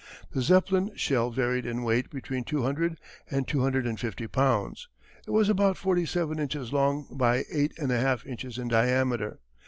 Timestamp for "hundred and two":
2.63-3.61